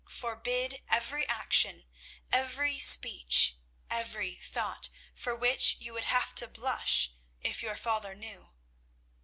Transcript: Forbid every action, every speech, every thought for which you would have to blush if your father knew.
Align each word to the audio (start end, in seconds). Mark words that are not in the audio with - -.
Forbid 0.09 0.81
every 0.87 1.27
action, 1.27 1.85
every 2.31 2.79
speech, 2.79 3.59
every 3.87 4.33
thought 4.37 4.89
for 5.13 5.35
which 5.35 5.75
you 5.79 5.93
would 5.93 6.05
have 6.05 6.33
to 6.41 6.47
blush 6.47 7.11
if 7.43 7.61
your 7.61 7.75
father 7.75 8.15
knew. 8.15 8.51